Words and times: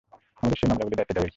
আমাদের 0.39 0.57
সেই 0.59 0.67
মামলার 0.69 0.87
দায়িত্ব 0.89 1.11
দেওয়া 1.13 1.23
হয়েছিল। 1.23 1.29